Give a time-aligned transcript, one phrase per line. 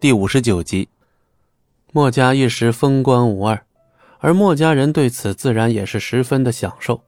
[0.00, 0.88] 第五十九集，
[1.92, 3.60] 墨家一时风光无二，
[4.20, 7.00] 而墨家人对此自然也是十分的享受。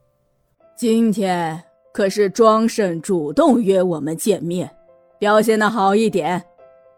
[0.77, 4.69] 今天可是庄慎主动约我们见面，
[5.21, 6.45] 表现的好一点。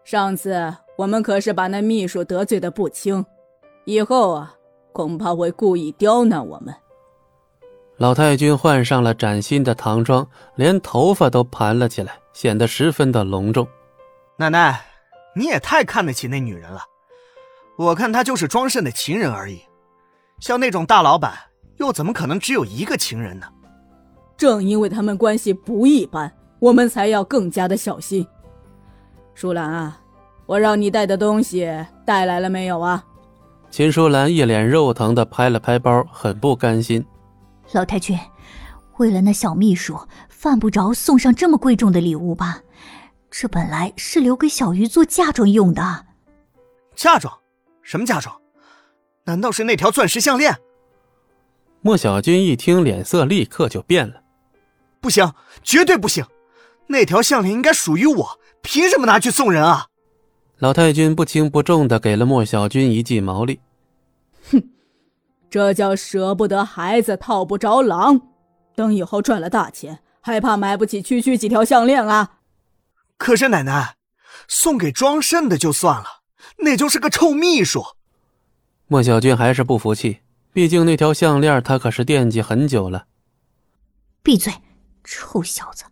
[0.03, 3.23] 上次我们可是把那秘书得罪的不轻，
[3.85, 4.55] 以后啊，
[4.93, 6.73] 恐怕会故意刁难我们。
[7.97, 13.67] 老太君换上了崭新的唐装，连头发都盘了起来，显得十分的隆重。
[14.35, 14.83] 奶奶，
[15.35, 16.81] 你也太看得起那女人了。
[17.77, 19.61] 我看她就是庄慎的情人而已。
[20.39, 21.33] 像那种大老板，
[21.77, 23.47] 又怎么可能只有一个情人呢？
[24.35, 28.27] 正因为他们关系不一般，我们才要更加的小心。
[29.33, 29.99] 舒兰啊，
[30.45, 31.67] 我让你带的东西
[32.05, 33.03] 带来了没有啊？
[33.71, 37.03] 秦舒兰一脸肉疼的拍了拍包，很不甘心。
[37.71, 38.19] 老太君，
[38.97, 39.97] 为了那小秘书，
[40.29, 42.61] 犯不着送上这么贵重的礼物吧？
[43.35, 46.05] 这本来是留给小鱼做嫁妆用的。
[46.95, 47.35] 嫁妆？
[47.81, 48.39] 什么嫁妆？
[49.23, 50.55] 难道是那条钻石项链？
[51.81, 54.21] 莫小军一听，脸色立刻就变了。
[55.01, 56.23] 不行，绝对不行！
[56.85, 59.87] 那条项链应该属于我，凭什么拿去送人啊？
[60.59, 63.59] 老太君不轻不重的给了莫小军一记毛利。
[64.51, 64.61] 哼。
[65.49, 68.21] 这叫舍不得孩子套不着狼，
[68.75, 72.37] 等以后赚了大钱，还怕买不起区区几条项链啊？
[73.23, 73.95] 可是奶奶，
[74.49, 76.23] 送给庄慎的就算了，
[76.57, 77.81] 那就是个臭秘书。
[78.87, 80.19] 莫小军还是不服气，
[80.51, 83.05] 毕竟那条项链他可是惦记很久了。
[84.21, 84.51] 闭嘴，
[85.05, 85.85] 臭小子，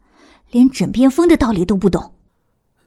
[0.49, 2.13] 连枕边风的道理都不懂。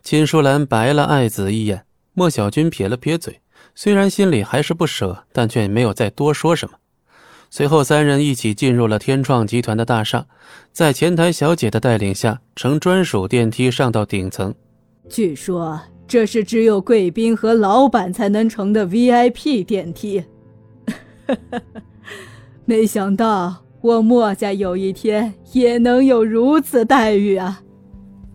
[0.02, 3.40] 金淑兰白了爱子一眼，莫小军撇了撇嘴。
[3.74, 6.76] 虽然心里还是不舍，但却没有再多说什么。
[7.56, 10.26] 随后，三人一起进入了天创集团的大厦，
[10.72, 14.52] 在前台小姐的带领下，乘专属电梯上到顶层。
[15.08, 20.24] 据说这是只有贵宾和老板才能乘的 VIP 电梯。
[22.66, 27.62] 没想到我墨家有一天也能有如此待遇啊！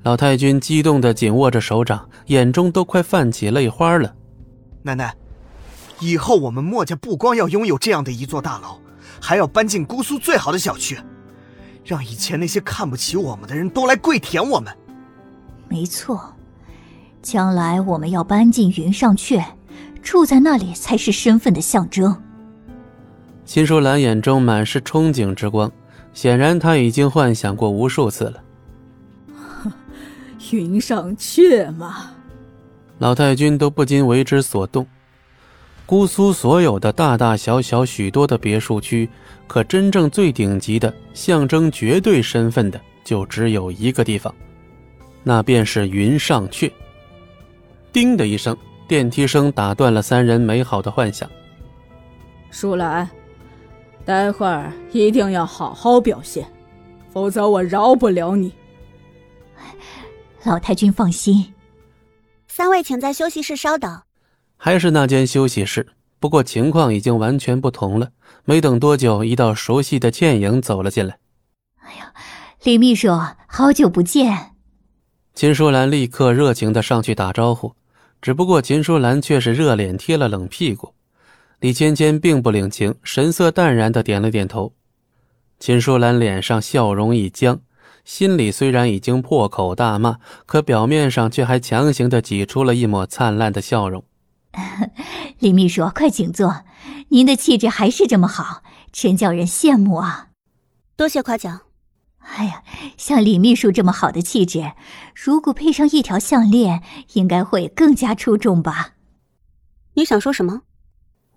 [0.04, 4.16] 老太君激动的紧握着手掌，眼中都快泛起泪花了。
[4.84, 5.14] 奶奶。
[6.00, 8.80] 以后我们墨家不光要拥有这样的一座大楼，
[9.22, 11.00] 还要搬进姑苏最好的小区，
[11.84, 14.76] 让以前那些看不起我们的人都来跪舔我们。
[15.68, 16.34] 没错，
[17.22, 19.44] 将来我们要搬进云上阙，
[20.02, 22.16] 住在那里才是身份的象征。
[23.46, 25.72] 秦舒兰眼中满是憧憬之光，
[26.14, 28.44] 显然她已经幻想过无数次了。
[30.52, 32.12] 云上阙嘛，
[32.98, 34.86] 老太君都不禁为之所动。
[35.90, 39.10] 姑苏所有的大大小小许多的别墅区，
[39.48, 44.32] 可真正最顶级的、象征绝对身份的，就只有一个地方，
[45.24, 46.72] 那便是云上阙。
[47.92, 48.56] 叮的一声，
[48.88, 51.28] 电梯声打断了三人美好的幻想。
[52.52, 53.10] 舒兰，
[54.06, 56.46] 待会儿一定要好好表现，
[57.12, 58.54] 否则我饶不了你。
[60.44, 61.52] 老太君放心，
[62.48, 64.00] 三位请在休息室稍等。
[64.62, 65.88] 还是那间休息室，
[66.20, 68.10] 不过情况已经完全不同了。
[68.44, 71.18] 没等多久，一道熟悉的倩影走了进来。
[71.78, 72.14] 哎呀，
[72.64, 73.08] 李秘书，
[73.48, 74.52] 好久不见！
[75.34, 77.74] 秦淑兰立刻热情的上去打招呼，
[78.22, 80.94] 只不过秦淑兰却是热脸贴了冷屁股。
[81.62, 84.74] 李芊芊并不领情，神色淡然的点了点头。
[85.58, 87.62] 秦淑兰脸上笑容一僵，
[88.04, 94.04] 心里虽然已经破口大骂，可表面上却还强行的挤出了一抹灿烂的笑容。
[95.40, 96.64] 李秘书，快请坐。
[97.10, 100.28] 您的气质还是这么好，真叫人羡慕啊！
[100.96, 101.62] 多谢夸奖。
[102.20, 102.64] 哎呀，
[102.98, 104.74] 像李秘书这么好的气质，
[105.16, 106.84] 如果配上一条项链，
[107.14, 108.94] 应该会更加出众吧？
[109.96, 110.62] 你想说什么？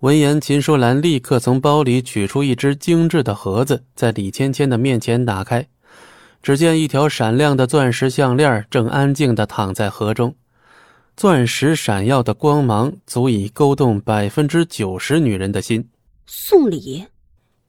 [0.01, 5.67] 闻言，秦淑兰立刻从包里取出一只精致的盒子，在李芊芊的面前打开。
[6.41, 10.35] 只见一条闪亮的钻石项链正安静的躺在盒中。
[11.15, 15.87] 钻石闪耀的光芒足以勾动百分之九十女人的心。
[16.25, 17.05] 送礼，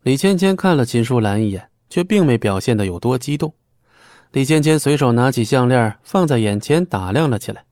[0.02, 3.54] 李芊芊看了秦淑兰一眼，却并没表现的有多激动。
[4.32, 7.64] 李芊芊随手拿起项链放在眼前打量了起来。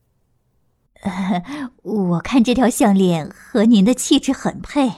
[1.83, 4.89] 我看这条项链和您的气质很配。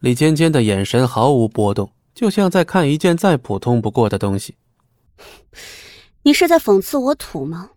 [0.00, 4.54] 李芊芊的眼神毫无波动，就像在看一件再普通不过的东西。
[6.22, 7.70] 你是在讽刺我土吗？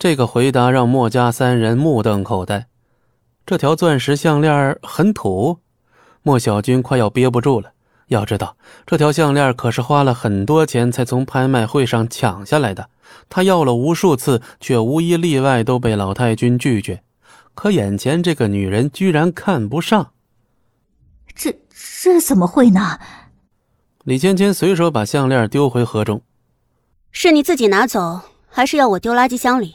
[0.00, 2.68] 这个回答让墨家三人目瞪口呆。
[3.44, 5.58] 这条钻石项链很土
[6.22, 7.72] 莫小军快要憋不住了。
[8.06, 8.56] 要知道
[8.86, 12.88] 这条项链可是花了很多钱才从拍卖会上抢下来的。
[13.28, 17.02] 他要了无数次却无一例外都被老太君拒绝。
[17.54, 20.12] 可眼前这个女人居然看不上。
[21.34, 21.54] 这
[22.02, 22.98] 这怎么会呢？
[24.04, 26.22] 李芊芊随手把项链丢回河中。
[27.12, 29.74] 是你自己拿走还是要我丢垃圾箱里？